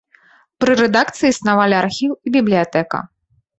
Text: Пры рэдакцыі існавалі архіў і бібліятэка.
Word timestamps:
Пры 0.63 0.77
рэдакцыі 0.79 1.29
існавалі 1.35 1.79
архіў 1.83 2.17
і 2.25 2.37
бібліятэка. 2.39 3.07